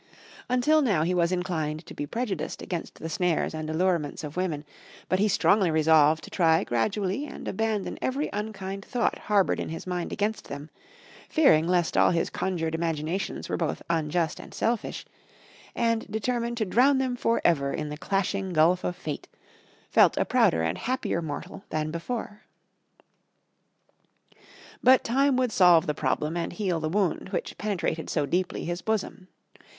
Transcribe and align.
Until 0.49 0.81
now 0.81 1.03
he 1.03 1.13
was 1.13 1.31
inclined 1.31 1.85
to 1.85 1.93
be 1.93 2.07
prejudiced 2.07 2.63
against 2.63 2.95
the 2.95 3.07
snares 3.07 3.53
and 3.53 3.69
allurements 3.69 4.23
of 4.23 4.35
women, 4.35 4.65
but 5.07 5.19
he 5.19 5.27
strongly 5.27 5.69
resolved 5.69 6.23
to 6.23 6.31
try 6.31 6.63
gradually 6.63 7.27
and 7.27 7.47
abandon 7.47 7.99
every 8.01 8.27
unkind 8.33 8.83
thought 8.83 9.19
harboured 9.19 9.59
in 9.59 9.69
his 9.69 9.85
mind 9.85 10.11
against 10.11 10.47
them, 10.49 10.71
fearing 11.29 11.67
lest 11.67 11.95
all 11.95 12.09
his 12.09 12.31
conjured 12.31 12.73
imaginations 12.73 13.47
were 13.47 13.57
both 13.57 13.83
unjust 13.91 14.39
and 14.39 14.55
selfish; 14.55 15.05
and 15.75 16.07
determined 16.11 16.57
to 16.57 16.65
drown 16.65 16.97
them 16.97 17.15
for 17.15 17.39
ever 17.45 17.71
in 17.71 17.89
the 17.89 17.95
clashing 17.95 18.53
gulf 18.53 18.83
of 18.83 18.95
fate, 18.95 19.27
felt 19.91 20.17
a 20.17 20.25
prouder 20.25 20.63
and 20.63 20.79
happier 20.79 21.21
mortal 21.21 21.63
than 21.69 21.91
before. 21.91 22.41
But 24.81 25.03
time 25.03 25.37
would 25.37 25.51
solve 25.51 25.85
the 25.85 25.93
problem 25.93 26.35
and 26.35 26.51
heal 26.53 26.79
the 26.79 26.89
wound 26.89 27.29
which 27.29 27.55
penetrated 27.59 28.09
so 28.09 28.25
deeply 28.25 28.65
his 28.65 28.81
bosom. 28.81 29.27